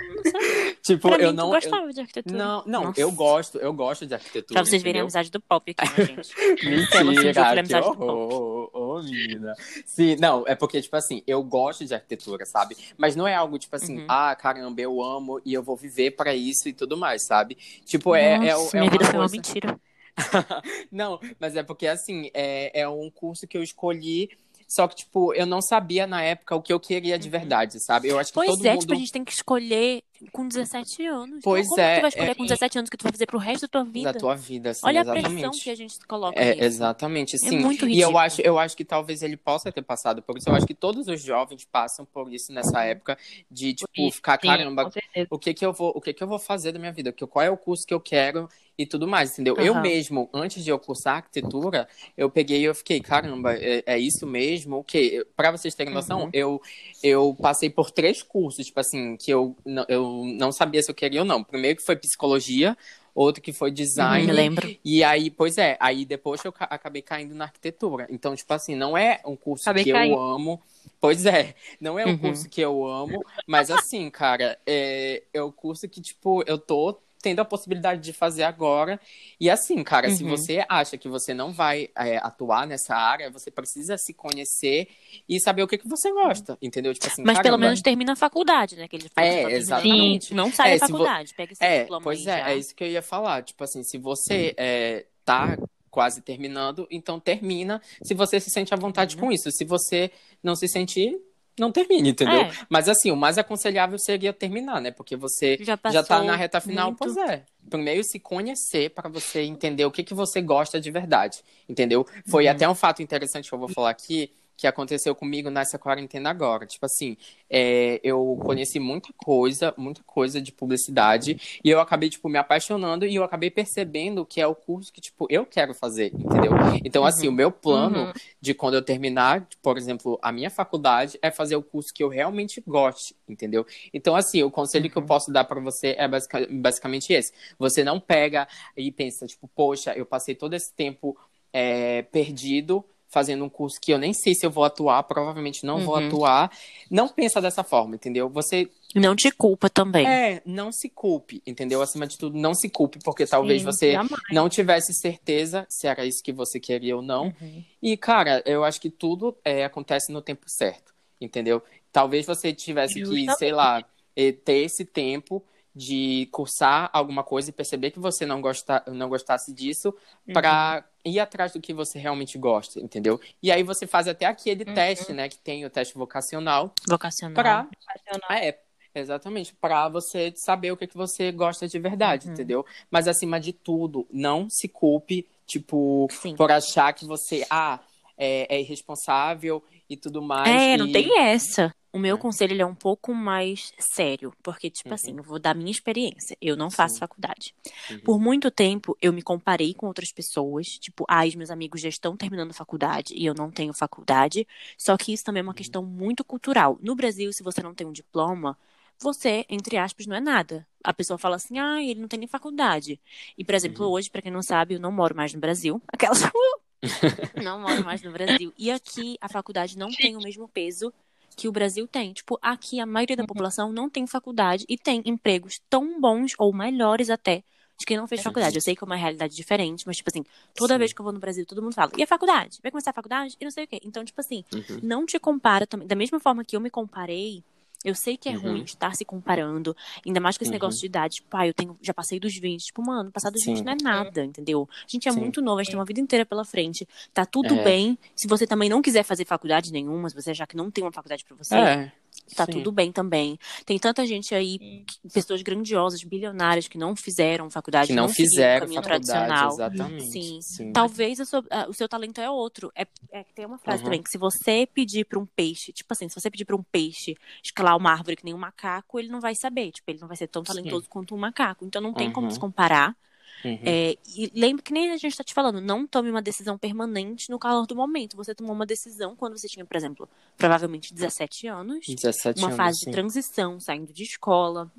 [0.82, 1.48] Tipo, Pra eu mim, não.
[1.50, 2.36] tu eu- gostava de arquitetura.
[2.38, 3.00] Não, não, Nossa.
[3.00, 4.54] eu gosto, eu gosto de arquitetura.
[4.60, 5.04] Pra vocês verem a entendeu?
[5.04, 6.34] amizade do pop aqui, né, gente?
[6.60, 6.70] De
[7.04, 8.02] Mentira, que amizade do pop.
[8.04, 9.54] horror, ô menina.
[9.86, 12.76] Sim, não, é porque, tipo assim, eu gosto de arquitetura, sabe?
[12.96, 14.06] Mas não é algo, tipo assim, Uhum.
[14.08, 17.56] ah, caramba, eu amo e eu vou viver pra isso e tudo mais, sabe?
[17.84, 19.80] Tipo, é, é, Nossa, é minha uma vida foi uma mentira.
[20.90, 24.28] Não, mas é porque, assim, é, é um curso que eu escolhi,
[24.72, 28.08] só que, tipo, eu não sabia na época o que eu queria de verdade, sabe?
[28.08, 28.46] Eu acho que Uhum.
[28.46, 28.80] Pois todo é, mundo...
[28.80, 31.40] tipo, a gente tem que escolher com 17 anos.
[31.42, 33.26] Pois Como é, que tu vai escolher é- com 17 anos que tu vai fazer
[33.26, 34.12] pro resto da tua vida?
[34.12, 35.30] Da tua vida, assim, Olha a exatamente.
[35.30, 36.64] pressão que a gente coloca É, nisso.
[36.64, 37.58] exatamente, sim.
[37.58, 38.18] muito e eu ridículo.
[38.18, 40.48] acho, eu acho que talvez ele possa ter passado por isso.
[40.48, 43.18] Eu acho que todos os jovens passam por isso nessa época
[43.50, 44.90] de, tipo, Sim, ficar, Sim, caramba,
[45.30, 47.12] o que que eu vou, o que que eu vou fazer da minha vida?
[47.12, 48.48] Qual é o curso que eu quero
[48.78, 49.56] e tudo mais, entendeu?
[49.58, 49.82] Eu Aham.
[49.82, 51.86] mesmo, antes de eu cursar arquitetura,
[52.16, 54.78] eu peguei e eu fiquei, caramba, é, é isso mesmo?
[54.78, 55.26] O quê?
[55.36, 56.30] Pra vocês terem noção, Uhum.
[56.32, 56.60] eu,
[57.02, 59.84] eu passei por três cursos, tipo assim, que eu, não-
[60.20, 61.42] eu não sabia se eu queria ou não.
[61.44, 62.76] Primeiro que foi psicologia,
[63.14, 64.26] outro que foi design.
[64.26, 64.76] Me lembro.
[64.84, 68.06] E aí, pois é, aí depois eu ca- acabei caindo na arquitetura.
[68.10, 69.92] Então, tipo assim, não é um curso Acabei que caindo.
[69.92, 70.62] eu amo.
[71.00, 72.14] Pois é, não é um Uhum.
[72.14, 77.00] curso que eu amo, mas assim, cara, é, é o curso que, tipo, eu tô
[77.22, 79.00] tendo a possibilidade de fazer agora.
[79.40, 80.30] E assim, cara, se Uhum.
[80.30, 84.88] você acha que você não vai é, atuar nessa área, você precisa se conhecer
[85.28, 86.92] e saber o que, que você gosta, entendeu?
[86.92, 88.88] Tipo assim, Mas pelo caramba, menos termina a faculdade, né?
[88.88, 90.34] Que ele É, exatamente.
[90.34, 92.50] Não sai É, da se vo- faculdade, pega esse É, diploma pois é, já.
[92.50, 93.42] é isso que eu ia falar.
[93.42, 95.56] Tipo assim, se você é, tá
[95.90, 99.22] quase terminando, então termina se você se sente à vontade Uhum.
[99.22, 99.50] com isso.
[99.52, 100.10] Se você
[100.42, 101.20] não se sentir,
[101.58, 102.42] não termine, entendeu?
[102.42, 102.52] É.
[102.68, 104.90] Mas assim, o mais aconselhável seria terminar, né?
[104.90, 106.98] Porque você Já já tá na reta final, muito.
[106.98, 107.44] pois é.
[107.68, 112.06] Primeiro se conhecer para você entender o que, que você gosta de verdade, entendeu?
[112.26, 112.50] Foi Uhum.
[112.50, 116.66] até um fato interessante que eu vou falar aqui, que aconteceu comigo nessa quarentena agora.
[116.66, 117.16] Tipo assim,
[117.50, 123.04] é, eu conheci muita coisa, muita coisa de publicidade, e eu acabei, tipo, me apaixonando
[123.06, 126.52] e eu acabei percebendo que é o curso que, tipo, eu quero fazer, entendeu?
[126.84, 128.12] Então, assim, o meu plano Uhum.
[128.40, 132.08] de quando eu terminar, por exemplo, a minha faculdade é fazer o curso que eu
[132.08, 133.66] realmente goste, entendeu?
[133.92, 135.08] Então, assim, o conselho que eu Uhum.
[135.08, 137.32] posso dar pra você é basica- basicamente esse.
[137.58, 141.16] Você não pega e pensa, tipo, poxa, eu passei todo esse tempo
[141.52, 145.84] é, perdido fazendo um curso que eu nem sei se eu vou atuar, provavelmente não
[145.84, 146.06] vou Uhum.
[146.06, 146.50] atuar.
[146.90, 148.26] Não pensa dessa forma, entendeu?
[148.30, 150.06] Você Não te culpa também.
[150.08, 151.82] é, não se culpe, entendeu?
[151.82, 154.10] Acima de tudo, não se culpe, porque talvez Sim, você jamais.
[154.32, 157.26] não tivesse certeza se era isso que você queria ou não.
[157.40, 157.62] Uhum.
[157.82, 161.62] E, cara, eu acho que tudo é, acontece no tempo certo, entendeu?
[161.92, 163.84] Talvez você tivesse que, sei lá,
[164.16, 169.08] eh, ter esse tempo de cursar alguma coisa e perceber que você não, gosta, não
[169.08, 169.88] gostasse disso
[170.26, 170.34] Uhum.
[170.34, 173.20] pra ir atrás do que você realmente gosta, entendeu?
[173.42, 174.74] E aí você faz até aquele Uhum.
[174.74, 177.34] teste, né, que tem o teste vocacional Vocacional.
[177.34, 178.28] pra Sensacional.
[178.28, 178.58] ah, é,
[178.94, 182.34] exatamente, pra você saber o que, que você gosta de verdade, Uhum.
[182.34, 182.66] entendeu?
[182.90, 186.36] Mas acima de tudo, não se culpe, tipo, Sim.
[186.36, 187.80] por achar que você, ah,
[188.16, 190.48] é, é irresponsável e tudo mais.
[190.48, 191.74] É, não e- tem essa.
[191.92, 192.18] O meu É.
[192.18, 194.94] conselho ele é um pouco mais sério, porque, tipo Uhum.
[194.94, 196.36] assim, eu vou dar minha experiência.
[196.40, 197.00] Eu não faço Sim.
[197.00, 197.54] faculdade.
[197.90, 198.00] Uhum.
[198.02, 200.78] Por muito tempo, eu me comparei com outras pessoas.
[200.78, 204.46] Tipo, ah, os meus amigos já estão terminando faculdade e eu não tenho faculdade.
[204.78, 205.54] Só que isso também é uma Uhum.
[205.54, 206.78] questão muito cultural.
[206.82, 208.58] No Brasil, se você não tem um diploma,
[208.98, 210.66] você, entre aspas, não é nada.
[210.82, 212.98] A pessoa fala assim, ah, ele não tem nem faculdade.
[213.36, 213.92] E, por exemplo, Uhum.
[213.92, 215.82] hoje, pra quem não sabe, eu não moro mais no Brasil.
[215.92, 216.22] Aquelas.
[217.36, 218.52] não moro mais no Brasil.
[218.56, 220.92] E aqui, a faculdade não tem o mesmo peso
[221.36, 222.12] que o Brasil tem.
[222.12, 226.52] Tipo, aqui a maioria da população não tem faculdade e tem empregos tão bons ou
[226.52, 227.42] melhores até.
[227.78, 228.24] de quem não fez Sim.
[228.24, 228.54] faculdade.
[228.56, 230.22] Eu sei que é uma realidade diferente, mas, tipo assim,
[230.54, 230.78] toda Sim.
[230.78, 232.58] vez que eu vou no Brasil, todo mundo fala, e a faculdade?
[232.62, 233.36] Vai começar a faculdade?
[233.40, 233.80] E não sei o quê.
[233.82, 234.78] Então, tipo assim, Uhum.
[234.82, 235.88] não te compara também.
[235.88, 237.42] Da mesma forma que eu me comparei,
[237.84, 238.40] eu sei que é Uhum.
[238.40, 239.76] ruim estar se comparando.
[240.06, 240.54] Ainda mais com esse Uhum.
[240.54, 241.16] negócio de idade.
[241.16, 242.64] Tipo, ah, eu tenho, já passei dos 20.
[242.66, 243.64] Tipo, mano, passar dos 20 Sim.
[243.64, 244.68] não é nada, entendeu?
[244.72, 245.20] A gente é Sim.
[245.20, 246.86] muito novo, a gente tem uma vida inteira pela frente.
[247.12, 247.64] Tá tudo É.
[247.64, 247.98] bem.
[248.14, 250.92] Se você também não quiser fazer faculdade nenhuma, se você achar que não tem uma
[250.92, 251.92] faculdade pra você, É.
[252.34, 252.52] tá sim.
[252.52, 253.38] tudo bem também.
[253.66, 254.84] Tem tanta gente aí, Sim.
[254.86, 259.06] que- pessoas grandiosas, bilionárias, que não fizeram faculdade, Que não seguiram o fizeram caminho faculdade,
[259.06, 259.52] tradicional.
[259.52, 260.10] exatamente.
[260.12, 260.40] Sim.
[260.40, 260.72] Sim.
[260.72, 262.70] Talvez sua- a- o seu talento é outro.
[262.74, 263.84] É, é que tem uma frase Uhum.
[263.84, 266.62] também, que se você pedir pra um peixe, tipo assim, se você pedir pra um
[266.62, 269.70] peixe escalar uma árvore que nem um macaco, ele não vai saber.
[269.72, 270.48] Tipo, ele não vai ser tão Sim.
[270.54, 271.64] talentoso quanto um macaco.
[271.64, 272.32] Então não tem como Uhum.
[272.32, 272.96] se comparar.
[273.44, 273.58] Uhum.
[273.64, 277.30] É, e lembre que nem a gente tá te falando, não tome uma decisão permanente
[277.30, 278.16] no calor do momento.
[278.16, 281.86] Você tomou uma decisão quando você tinha, por exemplo, provavelmente 17 anos.
[281.86, 282.86] 17 Uma anos, fase sim.
[282.86, 284.70] de transição, saindo de escola,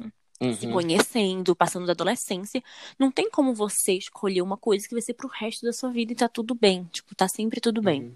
[0.58, 0.73] se Uhum.
[0.73, 2.62] conhecendo, passando da adolescência.
[2.99, 6.12] Não tem como você escolher uma coisa que vai ser pro resto da sua vida
[6.12, 6.84] e tá tudo bem.
[6.91, 8.04] Tipo, tá sempre tudo bem.
[8.04, 8.15] Uhum.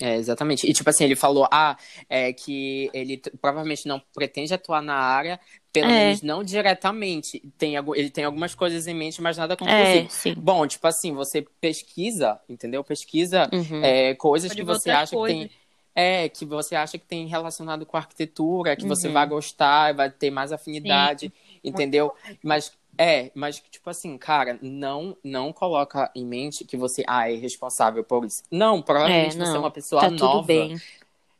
[0.00, 0.68] É, exatamente.
[0.68, 1.76] E, tipo assim, ele falou, ah,
[2.08, 5.40] é que ele provavelmente não pretende atuar na área,
[5.72, 6.04] pelo É.
[6.06, 7.42] menos não diretamente.
[7.58, 10.06] Tem, ele tem algumas coisas em mente, mas nada conclusivo.
[10.06, 10.34] É, sim.
[10.34, 12.84] Bom, tipo assim, você pesquisa, entendeu?
[12.84, 13.84] Pesquisa Uhum.
[13.84, 15.50] é, coisas Pode que você acha que tem.
[15.94, 19.14] É, que você acha que tem relacionado com a arquitetura, que você Uhum.
[19.14, 21.32] vai gostar, vai ter mais afinidade,
[21.64, 22.12] entendeu?
[22.40, 27.36] Mas é, mas tipo assim, cara, não não coloca em mente que você ah, é
[27.36, 28.42] responsável por isso.
[28.50, 29.60] Não, provavelmente É, você é não.
[29.60, 30.10] uma pessoa Tá nova.
[30.10, 30.82] tudo bem.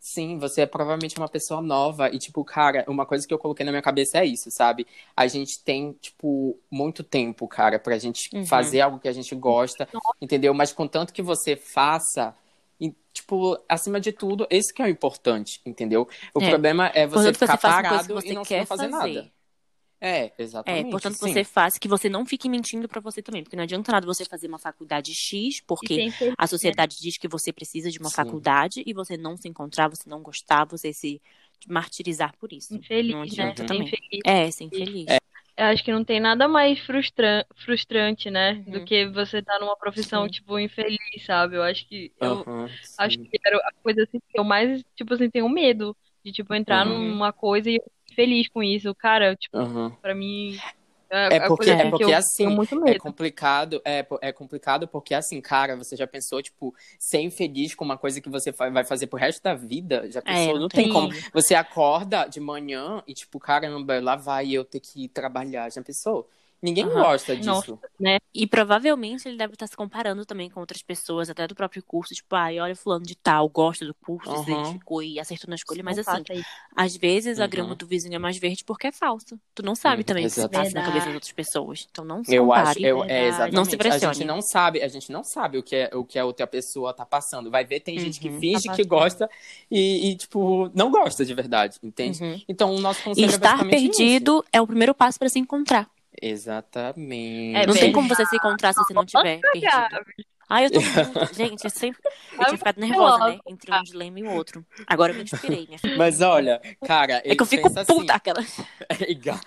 [0.00, 2.08] Sim, você é provavelmente uma pessoa nova.
[2.10, 4.86] E, tipo, cara, uma coisa que eu coloquei na minha cabeça é isso, sabe?
[5.16, 8.42] A gente tem, tipo, muito tempo, cara, pra gente Uhum.
[8.42, 9.88] fazer algo que a gente gosta,
[10.20, 10.54] entendeu?
[10.54, 12.34] Mas contanto que você faça.
[12.80, 16.08] E, tipo, acima de tudo, esse que é o importante, entendeu?
[16.34, 16.42] O É.
[16.42, 18.88] problema é você Portanto, ficar você parado que e você não, quer não fazer, fazer.
[18.88, 19.30] nada.
[20.00, 20.86] É, exatamente.
[20.86, 21.32] É, portanto, sim.
[21.32, 23.42] você faça que você não fique mentindo pra você também.
[23.42, 27.52] Porque não adianta nada você fazer uma faculdade X, porque a sociedade diz que você
[27.52, 28.16] precisa de uma Sim.
[28.16, 31.20] faculdade e você não se encontrar, você não gostar, você se
[31.66, 32.74] martirizar por isso.
[32.76, 33.26] infeliz, não né?
[33.26, 33.66] adianta Uhum.
[33.66, 33.82] também.
[33.82, 34.20] Infeliz.
[34.24, 35.06] É, ser infeliz.
[35.56, 37.44] Eu acho que não tem nada mais frustra...
[37.56, 38.62] frustrante, né?
[38.64, 38.72] Uhum.
[38.74, 40.30] Do que você tá numa profissão, Sim.
[40.30, 41.56] tipo, infeliz, sabe?
[41.56, 42.12] Eu acho que.
[42.20, 42.44] Eu
[42.96, 46.54] acho que era a coisa assim que eu mais, tipo assim, tenho medo de, tipo,
[46.54, 47.08] entrar Uhum.
[47.08, 47.80] numa coisa e
[48.18, 48.92] feliz com isso.
[48.96, 49.96] Cara, tipo, Aham.
[50.02, 50.56] pra mim.
[51.10, 52.44] É a porque- é assim, que porque, assim,
[52.86, 57.82] É complicado, é, é complicado porque, assim, cara, você já pensou, tipo, ser infeliz com
[57.82, 60.10] uma coisa que você vai fazer pro resto da vida?
[60.10, 60.54] Já pensou?
[60.54, 61.08] não não tem tem como.
[61.08, 61.22] como.
[61.32, 65.70] Você acorda de manhã e, tipo, caramba, lá vai eu ter que ir trabalhar.
[65.70, 66.28] Já pensou?
[66.62, 67.02] Ninguém Aham.
[67.02, 67.46] gosta disso.
[67.46, 68.18] Nossa.
[68.34, 72.14] E provavelmente ele deve estar se comparando também com outras pessoas, até do próprio curso.
[72.14, 74.52] Tipo, ai, olha, fulano de tal, gosta do curso, se Aham.
[74.52, 75.82] identificou e acertou na escolha.
[75.84, 76.44] Mas assim, isso.
[76.76, 77.50] às vezes a Uhum.
[77.50, 79.38] grama do vizinho é mais verde porque é falsa.
[79.54, 81.86] Tu não sabe Uhum, também o que se passa na cabeça das outras pessoas.
[81.90, 82.68] Então não se Eu compare.
[82.68, 83.54] acho, eu, é exatamente.
[83.56, 84.14] Não se A pressione.
[84.14, 86.92] gente não sabe, a gente não sabe o que é o que a outra pessoa
[86.92, 87.50] tá passando.
[87.50, 88.40] Vai ver, tem gente que Uhum.
[88.40, 89.28] finge Tá que gosta
[89.70, 92.20] e, e, tipo, não gosta de verdade, entende?
[92.22, 92.40] Uhum.
[92.48, 93.92] Então, o nosso E conselho é estar basicamente isso.
[93.92, 95.88] perdido é o primeiro passo para se encontrar.
[96.20, 97.56] Exatamente.
[97.56, 100.26] É não tem como você se encontrar se você não tiver perdido.
[100.50, 101.34] Ai, eu tô muito...
[101.36, 102.00] Gente, eu sempre...
[102.32, 103.38] Eu tinha ficado nervosa, né?
[103.46, 104.64] Entre um dilema e o outro.
[104.86, 105.98] Agora eu me inspirei, minha filha.
[105.98, 108.40] Mas olha, cara, É que eu fico puta, assim, aquela...
[108.88, 109.38] é igual.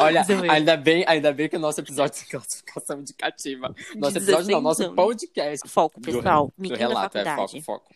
[0.00, 3.74] Olha, ainda bem, ainda bem que o nosso episódio de classificação indicativa.
[3.96, 5.68] Nosso episódio 16 não, nosso podcast.
[5.68, 6.52] Foco, do- pessoal.
[6.56, 7.94] Do, da relato, é foco, foco.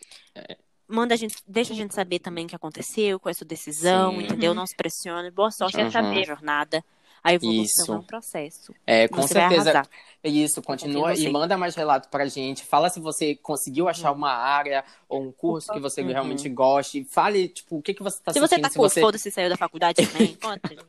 [0.89, 3.45] Manda a gente, deixa a gente saber também o que aconteceu, qual é a sua
[3.47, 4.23] decisão, Sim.
[4.23, 4.53] entendeu?
[4.55, 5.29] Não se pressione.
[5.29, 6.25] Boa sorte saber.
[6.25, 6.83] jornada.
[7.23, 7.93] A evolução Isso.
[7.93, 8.73] é um processo.
[8.87, 9.83] É, com você certeza.
[10.23, 11.29] Isso, continua e você.
[11.29, 12.63] manda mais relato pra gente.
[12.63, 16.07] Fala se você conseguiu achar uma área ou um curso que você Uhum.
[16.07, 17.03] realmente goste.
[17.03, 18.69] Fale, tipo, o que, que você tá Se você sentindo.
[18.69, 20.85] tá com foda-se saiu da faculdade também, conta gente.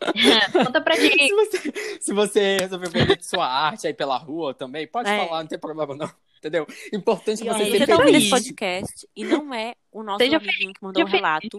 [0.52, 1.28] Conta pra gente.
[1.28, 5.26] se você, se você resolveu vender sua arte aí pela rua também, pode É.
[5.26, 6.10] falar, não tem problema não.
[6.40, 6.66] Entendeu?
[6.92, 8.30] Importante E você olha, ser você tá feliz.
[8.30, 11.58] podcast e não é o nosso Seja amiguinho que mandou um seja relato.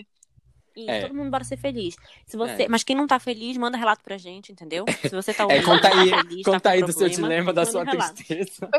[0.75, 1.01] E É.
[1.01, 1.95] todo mundo bora ser feliz.
[2.25, 2.67] Se você, É.
[2.67, 4.85] Mas quem não tá feliz, manda relato pra gente, entendeu?
[5.01, 7.09] Se você tá ouvindo, É, conta aí, tá feliz, tá conta com aí do seu
[7.09, 8.15] dilema, da sua um relato.
[8.15, 8.69] tristeza.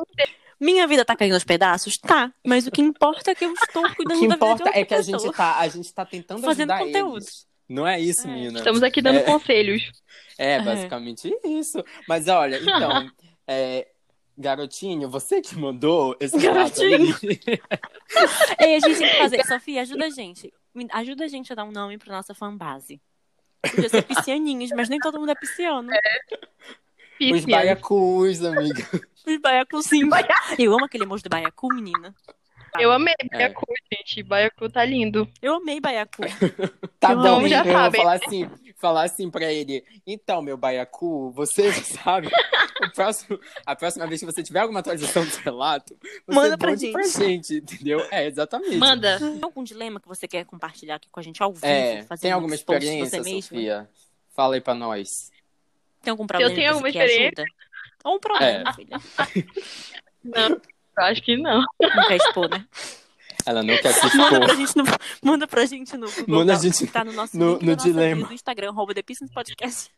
[0.58, 1.96] Minha vida tá caindo aos pedaços?
[1.98, 2.32] Tá.
[2.44, 4.64] Mas o que importa é que eu estou O cuidando que da vida de importa
[4.64, 7.16] outra é que a gente tá, a gente tá tentando Fazendo ajudar conteúdo.
[7.18, 7.46] eles.
[7.68, 8.30] Não é isso, É.
[8.30, 8.58] menina?
[8.58, 9.22] Estamos aqui dando É.
[9.22, 9.90] conselhos.
[10.38, 11.82] É, basicamente isso.
[12.08, 13.10] Mas olha, então,
[13.46, 13.86] é,
[14.36, 16.36] garotinho, você que mandou esse.
[18.58, 19.46] Ei, a gente tem que fazer.
[19.46, 20.52] Sofia, ajuda a gente.
[20.90, 23.00] Ajuda a gente a dar um nome pra nossa fanbase.
[23.62, 25.88] Podia ser piscianinhos, mas nem todo mundo é pisciano.
[25.90, 27.46] Os Pisciano.
[27.46, 28.84] baiacus, amiga.
[29.26, 30.00] Os baiacu, sim.
[30.58, 32.12] Eu amo aquele emoji do baiacu, menina.
[32.78, 33.28] Eu amei É.
[33.28, 34.22] Baiacu, gente.
[34.22, 35.28] Baiacu tá lindo.
[35.40, 36.22] Eu amei baiacu.
[36.98, 38.00] Tá Eu bom, amo, já eu vou sabem.
[38.00, 44.06] falar assim, falar assim pra ele: então, meu baiacu, você sabe, o próximo, a próxima
[44.06, 48.06] vez que você tiver alguma atualização do relato, você Manda pra mande pra gente, entendeu?
[48.10, 48.76] É, exatamente.
[48.76, 49.18] Manda.
[49.18, 51.66] Tem algum dilema que você quer compartilhar aqui com a gente ao vivo?
[51.66, 53.42] É, tem alguma experiência, você mesmo?
[53.42, 53.90] Sofia?
[54.30, 55.32] Fala aí pra nós.
[56.02, 57.26] Tem algum problema tenho que alguma experiência?
[57.42, 57.44] ajuda?
[58.04, 58.72] Ou um problema, É.
[58.74, 58.96] filha.
[60.24, 60.60] Não, eu
[61.04, 61.62] acho que não.
[61.80, 62.64] Não quer expor, né?
[63.44, 64.56] Ela não quer se Manda pra expor.
[64.56, 64.84] gente no,
[65.22, 67.72] manda pra gente no Google Manda a Docs, gente tá no nosso no- link no
[67.72, 68.26] nossa dilema.
[68.28, 69.90] do Instagram, arroba The Business Podcast.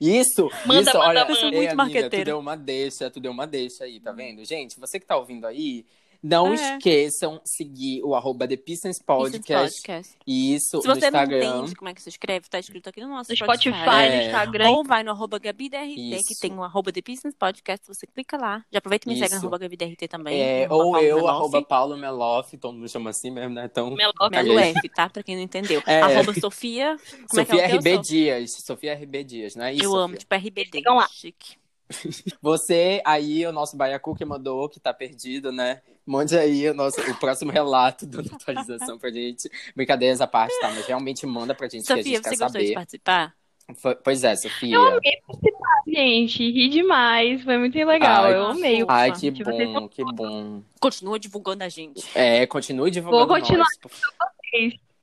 [0.00, 1.32] Isso, Manda, isso, manda, olha, manda.
[1.32, 4.12] Eu sou ei, muito amiga, tu deu uma deixa, tu deu uma deixa aí, tá
[4.12, 4.42] vendo?
[4.44, 5.84] Gente, você que tá ouvindo aí,
[6.28, 6.54] não É.
[6.54, 9.82] esqueçam seguir o arroba The Business Podcast,
[10.26, 11.58] isso, Se no você não Instagram.
[11.58, 14.16] entende como é que se escreve, tá escrito aqui no nosso No Spotify, É.
[14.16, 14.68] no Instagram.
[14.70, 16.40] Ou vai no arroba GabiDRT, que Isso.
[16.40, 18.64] tem o arroba The Business Podcast, você clica lá.
[18.72, 19.46] Já aproveita e me segue no Isso.
[19.46, 20.40] arroba GabiDRT também.
[20.40, 21.28] É, ou Paulo eu, Meloff.
[21.36, 23.66] arroba Paulo Meloff, todo mundo chama assim mesmo, né?
[23.70, 24.30] Então, Melof.
[24.30, 24.58] Melo Caguei.
[24.76, 25.08] F, tá?
[25.08, 25.82] Pra quem não entendeu.
[25.86, 26.00] É.
[26.00, 26.96] Arroba Sofia.
[27.28, 27.98] Como é que é Sofia teu, RB?
[28.02, 29.84] Dias, Sofia RB Dias, não é isso?
[29.84, 30.04] Eu Sofia?
[30.04, 30.82] amo, tipo RBD.
[30.86, 31.08] Lá.
[31.08, 31.56] Chique.
[32.42, 35.80] Você aí, o nosso Baiacu que mandou, que tá perdido, né?
[36.06, 39.50] Mande aí o, nosso, o próximo relato da atualização pra gente.
[39.74, 40.70] Brincadeiras à parte, tá?
[40.70, 42.74] Mas realmente manda pra gente que a Sofia, gente você quer gostou de saber.
[42.74, 43.34] participar?
[43.78, 44.76] Foi- Pois é, Sofia.
[44.76, 46.38] Eu amei participar, gente.
[46.52, 47.42] Ri demais.
[47.42, 48.24] Foi muito legal.
[48.26, 48.82] Ai, eu amei.
[48.84, 50.62] o Ai, Ufa, que que vocês bom, que bom.
[50.78, 52.04] Continua divulgando a gente.
[52.14, 53.64] É, continue divulgando Vou continuar.
[53.64, 53.78] nós.
[53.78, 54.32] por favor.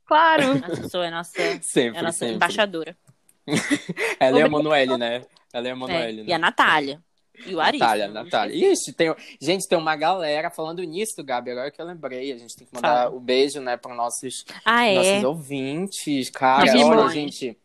[0.06, 0.44] Claro.
[0.64, 2.36] A pessoa é nossa, Sempre, é a nossa sempre.
[2.36, 2.96] embaixadora.
[4.20, 5.26] Ela é a Manoel, né?
[5.52, 6.24] Ela é a Manoel, É, né?
[6.28, 7.02] E a Natália.
[7.46, 7.78] E o Ari.
[7.80, 8.72] Natália, Natália.
[8.74, 12.32] Ixi, tem, gente, tem uma galera falando nisso, Gabi, agora que eu lembrei.
[12.32, 14.96] A gente tem que mandar o beijo, né, para nossos, Ah, é?
[14.96, 16.30] nossos ouvintes.
[16.30, 16.86] Cara, Demais.
[17.00, 17.58] olha, gente.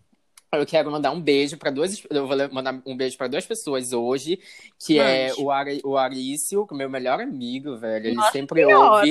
[0.50, 2.02] Eu quero mandar um beijo para duas.
[2.09, 4.40] Eu vou mandar um beijo para duas pessoas hoje,
[4.78, 5.42] que é Mande.
[5.42, 8.07] o, Ari, o Arício, é meu melhor amigo, velho.
[8.07, 9.11] Ele Nossa sempre ouve.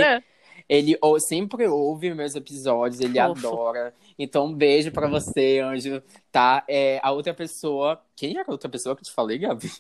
[0.68, 3.48] Ele ou- sempre ouve meus episódios, ele Fofo.
[3.48, 3.94] adora.
[4.18, 6.02] Então, um beijo pra você, Anjo.
[6.32, 6.64] Tá?
[6.68, 8.02] É, a outra pessoa.
[8.16, 9.72] Quem era a outra pessoa que eu te falei, Gabi?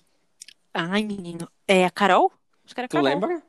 [0.73, 1.47] Ai, menino.
[1.67, 2.31] É a Carol?
[2.65, 3.09] Acho que era a Tu Carol.
[3.09, 3.41] lembra?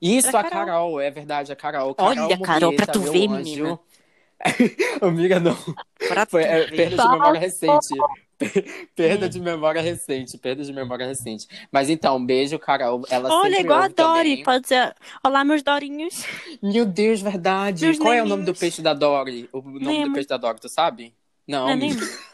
[0.00, 0.66] Isso, Era a Carol.
[0.66, 1.00] Carol.
[1.00, 1.94] é verdade, a Carol.
[1.98, 3.34] Olha, Carol, pra tu ver, anjo.
[3.36, 3.78] menina.
[5.00, 5.56] Amiga, não.
[6.08, 6.76] Pra Foi tu é, ver.
[6.76, 7.88] perda de memória recente.
[8.38, 11.46] Per- Perda de memória recente, perda de memória recente.
[11.70, 13.04] Mas então, um beijo, Carol.
[13.08, 14.42] Ela Olha, igual a também.
[14.42, 14.92] Pode dizer,
[15.24, 16.24] olá, meus Dorinhos.
[16.60, 17.84] Meu Deus, verdade.
[17.84, 18.58] Meus Qual é o nome do neninhos.
[18.58, 19.48] peixe da Dory?
[19.52, 20.08] O nome Nemo.
[20.08, 21.14] do peixe da Dory, tu sabe?
[21.46, 22.00] Não, Não é menina.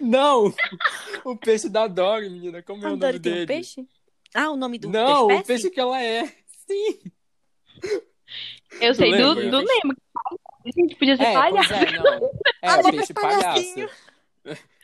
[0.00, 0.52] Não!
[1.24, 2.62] O peixe da Dory, menina.
[2.62, 3.46] Como é a o nome tem um dele?
[3.46, 3.86] peixe?
[4.34, 6.26] Ah, o nome do Não, o peixe que ela é.
[6.66, 6.98] Sim.
[8.80, 9.94] Eu sei do, do Nemo.
[10.66, 11.68] A gente podia ser É, palhaço.
[11.68, 12.30] pois é, não.
[12.62, 13.74] É, o peixe palhaço.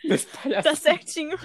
[0.03, 0.29] Palhaço.
[0.63, 1.37] Tá certinho.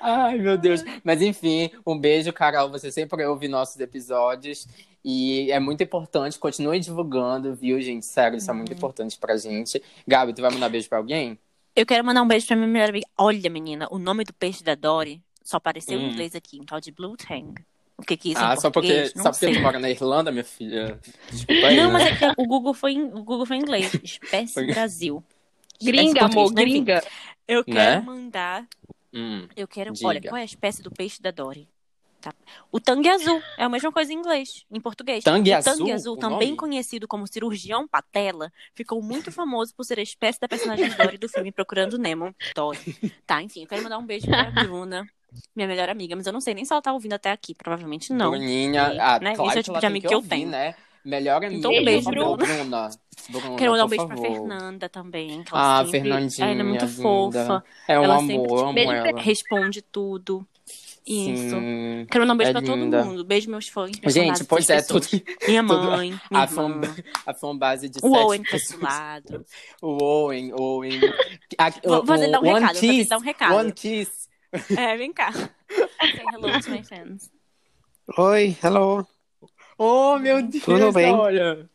[0.00, 0.82] Ai, meu Deus.
[1.04, 2.70] Mas enfim, um beijo, Carol.
[2.70, 4.66] Você sempre ouve nossos episódios.
[5.04, 6.38] E é muito importante.
[6.38, 8.04] Continue divulgando, viu, gente?
[8.06, 8.58] Sério, isso é Uhum.
[8.58, 9.80] muito importante pra gente.
[10.06, 11.38] Gabi, tu vai mandar beijo pra alguém?
[11.76, 13.06] Eu quero mandar um beijo pra minha melhor amiga.
[13.18, 16.10] Olha, menina, o nome do peixe da Dory só apareceu em Hum.
[16.10, 17.54] inglês aqui, um tal de Blue Tang.
[17.98, 19.12] O que que é isso ah, em só porque?
[19.14, 20.98] Não só porque tu mora na Irlanda, minha filha.
[21.30, 21.76] Desculpa aí.
[21.76, 21.92] Não, né?
[21.92, 23.92] mas é que o Google foi em, o Google foi em inglês.
[24.02, 25.22] Espécie Foi- Brasil.
[25.82, 26.62] Gringa, Espécie amor, né?
[26.62, 27.04] Enfim, gringa.
[27.46, 28.00] Eu quero Né?
[28.00, 28.66] mandar.
[29.14, 29.46] Hum.
[29.56, 29.92] Eu quero.
[29.92, 30.08] Diga.
[30.08, 31.68] Olha, qual é a espécie do peixe da Dory?
[32.20, 32.32] Tá.
[32.72, 35.22] O tangue azul é a mesma coisa em inglês, em português.
[35.22, 36.56] Tangue o azul, tangue azul, também nome?
[36.56, 41.28] conhecido como cirurgião patela, ficou muito famoso por ser a espécie da personagem Dory do
[41.28, 42.34] filme Procurando Nemo.
[42.54, 42.78] Dory.
[43.26, 45.06] Tá, enfim, eu quero mandar um beijo pra Bruna,
[45.54, 48.12] minha melhor amiga, mas eu não sei nem se ela tá ouvindo até aqui, provavelmente
[48.12, 48.30] não.
[48.30, 50.28] Bruninha, E, ah, né, claro esse é o que tipo de amigo que eu ouvir,
[50.30, 50.48] tenho.
[50.48, 50.74] né?
[51.04, 52.36] Melhor amiga, Então, um beijo, Bruna.
[52.36, 52.90] Bruna.
[53.30, 54.32] Bruna, Quero mandar um beijo pra favor.
[54.32, 55.42] Fernanda também.
[55.44, 56.00] Que Ah, ela sempre...
[56.00, 57.02] Fernandinha, Ela é muito linda.
[57.02, 57.64] fofa.
[57.86, 59.20] É um Ela amor, sempre, eu amo ela.
[59.20, 60.46] Responde tudo.
[61.06, 61.50] Isso.
[61.50, 62.06] Sim.
[62.10, 62.98] Quero mandar um beijo É pra linda.
[62.98, 63.24] todo mundo.
[63.24, 63.92] Beijo, meus fãs.
[64.06, 65.48] Gente, pois é, dessas tudo, pessoas.
[65.48, 66.80] Minha tudo- mãe, minha a, fan,
[67.26, 69.46] a fanbase de O sete Owen tá pessoas.
[69.80, 71.00] O Owen, Owen.
[71.58, 73.54] A, Vou fazer dar um One recado, vou fazer Kiss, dar um recado.
[73.54, 74.28] One Kiss.
[74.76, 75.32] É, vem cá.
[75.32, 75.48] Say
[76.32, 77.30] hello to my fans.
[78.18, 79.06] Oi, hello.
[79.78, 81.12] Oh, meu Deus, Tudo bem?
[81.14, 81.68] olha.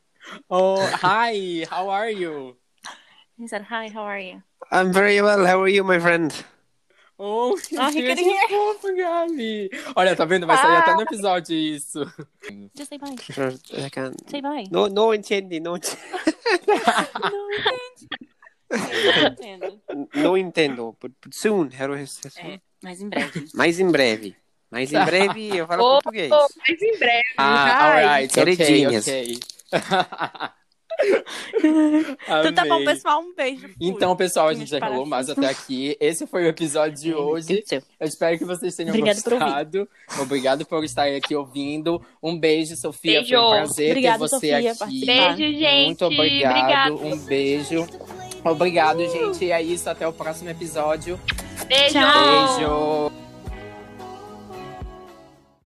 [0.49, 2.57] Oh, hi, how are you?
[3.37, 4.41] He said, hi, how are you?
[4.71, 5.45] I'm very well.
[5.45, 6.31] How are you, my friend?
[7.23, 9.69] Oh, Ah, couldn't que fofo, Gabi.
[9.95, 10.47] Olha, tá vendo?
[10.47, 11.99] Vai sair até no episódio isso.
[12.75, 13.15] Just say bye.
[13.31, 14.13] Sure, I can.
[14.27, 14.63] Say bye.
[14.71, 15.95] No, no entende, no, ent-
[20.15, 20.95] Não entendo.
[20.99, 22.31] But, but soon, quero soon.
[22.37, 23.45] É, mas em breve.
[23.53, 24.35] Mais em breve.
[24.71, 26.31] Mais em breve eu falo Ô, português.
[26.31, 27.23] ô, mas em breve.
[27.37, 28.03] Ah, Ai.
[28.25, 29.05] alright, ok, Queridinhas.
[32.41, 33.21] Então tá bom, pessoal.
[33.21, 33.61] Um beijo.
[33.61, 33.73] Fui.
[33.79, 35.95] Então, pessoal, a gente já falou mais até aqui.
[35.99, 37.63] Esse foi o episódio de hoje.
[37.99, 39.45] Eu espero que vocês tenham Obrigada por ouvir.
[39.45, 39.89] gostado.
[40.19, 42.01] Obrigado por estar aqui ouvindo.
[42.21, 43.21] Um beijo, Sofia.
[43.21, 43.35] Beijo.
[43.35, 45.05] Foi um prazer Obrigada, ter você Sofia, aqui.
[45.05, 45.85] Beijo, gente.
[45.85, 46.59] Muito obrigado.
[46.59, 46.93] Obrigada.
[46.93, 47.87] Um beijo.
[48.43, 49.45] Obrigado, gente.
[49.45, 49.89] E é isso.
[49.89, 51.19] Até o próximo episódio.
[51.67, 51.93] Beijo!
[51.93, 52.57] Tchau.
[52.57, 53.30] Beijo.